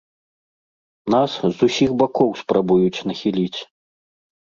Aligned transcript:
Нас 1.13 1.31
з 1.57 1.69
усіх 1.71 1.89
бакоў 2.01 2.31
спрабуюць 2.41 3.05
нахіліць. 3.11 3.59